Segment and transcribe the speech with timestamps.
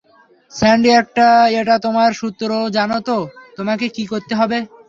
[0.51, 0.89] Sandy
[1.59, 3.17] এটা তোমার সূত্র, জানো তো
[3.57, 4.57] তোমাকে কি করতে হবে?